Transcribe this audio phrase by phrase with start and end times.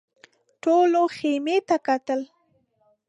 [0.63, 2.19] ټولو خيمې ته کتل.